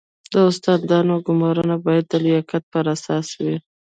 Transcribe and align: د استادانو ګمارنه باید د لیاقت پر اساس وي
د 0.31 0.33
استادانو 0.49 1.15
ګمارنه 1.27 1.75
باید 1.85 2.05
د 2.09 2.13
لیاقت 2.25 2.63
پر 2.73 2.85
اساس 2.95 3.27
وي 3.43 3.55